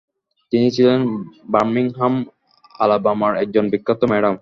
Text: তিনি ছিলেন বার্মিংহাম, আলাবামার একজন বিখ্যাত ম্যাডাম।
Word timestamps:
তিনি 0.51 0.67
ছিলেন 0.71 0.99
বার্মিংহাম, 1.49 2.13
আলাবামার 2.79 3.33
একজন 3.43 3.65
বিখ্যাত 3.69 4.01
ম্যাডাম। 4.11 4.35